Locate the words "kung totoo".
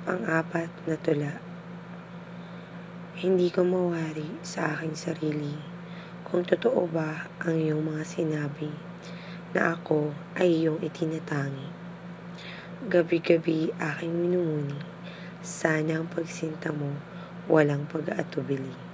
6.24-6.88